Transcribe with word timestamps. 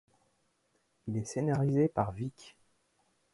Il 1.05 1.15
est 1.15 1.25
scénarisé 1.25 1.87
par 1.87 2.11
Vicq. 2.11 2.55